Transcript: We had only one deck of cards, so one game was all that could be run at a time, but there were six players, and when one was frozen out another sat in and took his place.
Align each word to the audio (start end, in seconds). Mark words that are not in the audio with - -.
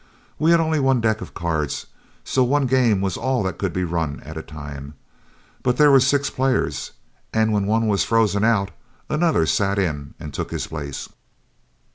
We 0.39 0.49
had 0.49 0.59
only 0.59 0.79
one 0.79 0.99
deck 0.99 1.21
of 1.21 1.35
cards, 1.35 1.85
so 2.23 2.43
one 2.43 2.65
game 2.65 3.01
was 3.01 3.17
all 3.17 3.43
that 3.43 3.59
could 3.59 3.71
be 3.71 3.83
run 3.83 4.19
at 4.21 4.35
a 4.35 4.41
time, 4.41 4.95
but 5.61 5.77
there 5.77 5.91
were 5.91 5.99
six 5.99 6.27
players, 6.31 6.93
and 7.31 7.53
when 7.53 7.67
one 7.67 7.85
was 7.87 8.03
frozen 8.03 8.43
out 8.43 8.71
another 9.11 9.45
sat 9.45 9.77
in 9.77 10.15
and 10.19 10.33
took 10.33 10.49
his 10.49 10.65
place. 10.65 11.07